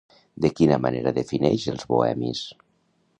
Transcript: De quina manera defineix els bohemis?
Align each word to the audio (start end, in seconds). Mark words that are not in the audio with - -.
De 0.45 0.49
quina 0.59 0.79
manera 0.85 1.13
defineix 1.19 1.67
els 1.73 1.85
bohemis? 1.91 2.45